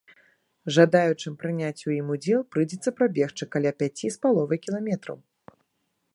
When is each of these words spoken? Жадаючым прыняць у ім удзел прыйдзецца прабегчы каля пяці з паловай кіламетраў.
Жадаючым 0.77 1.33
прыняць 1.43 1.85
у 1.89 1.93
ім 1.99 2.07
удзел 2.15 2.41
прыйдзецца 2.55 2.89
прабегчы 3.01 3.43
каля 3.57 3.71
пяці 3.83 4.07
з 4.17 4.27
паловай 4.27 4.57
кіламетраў. 4.67 5.17